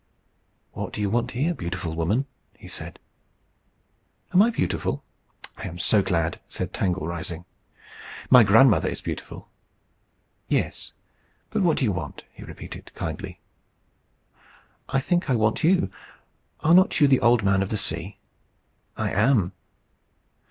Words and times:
"What 0.71 0.93
do 0.93 0.99
you 0.99 1.11
want 1.11 1.29
here, 1.29 1.53
beautiful 1.53 1.93
woman?" 1.93 2.25
he 2.57 2.67
said. 2.67 2.97
"Am 4.33 4.41
I 4.41 4.49
beautiful? 4.49 5.03
I 5.57 5.67
am 5.67 5.77
so 5.77 6.01
glad!" 6.01 6.39
said 6.47 6.73
Tangle, 6.73 7.05
rising. 7.05 7.45
"My 8.27 8.43
grandmother 8.43 8.89
is 8.89 8.99
beautiful." 8.99 9.47
"Yes. 10.47 10.91
But 11.51 11.61
what 11.61 11.77
do 11.77 11.83
you 11.85 11.91
want?" 11.91 12.23
he 12.33 12.43
repeated, 12.43 12.91
kindly. 12.95 13.41
"I 14.89 14.99
think 14.99 15.29
I 15.29 15.35
want 15.35 15.63
you. 15.63 15.91
Are 16.61 16.73
not 16.73 16.99
you 16.99 17.07
the 17.07 17.19
Old 17.21 17.43
Man 17.43 17.61
of 17.61 17.69
the 17.69 17.77
Sea?" 17.77 18.17
"I 18.97 19.11
am." 19.11 19.51